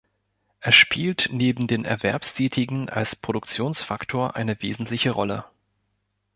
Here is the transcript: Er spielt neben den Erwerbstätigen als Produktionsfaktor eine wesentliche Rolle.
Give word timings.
Er 0.61 0.71
spielt 0.71 1.29
neben 1.31 1.67
den 1.67 1.85
Erwerbstätigen 1.85 2.89
als 2.89 3.15
Produktionsfaktor 3.15 4.35
eine 4.35 4.59
wesentliche 4.63 5.11
Rolle. 5.11 5.45